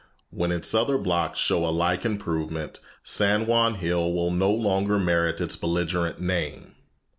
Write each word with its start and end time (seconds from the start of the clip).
When 0.31 0.51
its 0.51 0.73
other 0.73 0.97
blocks 0.97 1.37
show 1.37 1.63
a 1.63 1.69
like 1.69 2.05
improvement, 2.05 2.79
San 3.03 3.45
Juan 3.45 3.75
Hill 3.75 4.11
will 4.13 4.31
no 4.31 4.51
longer 4.51 4.97
merit 4.97 5.39
its 5.39 5.55
belligerent 5.55 6.19
name. 6.19 6.73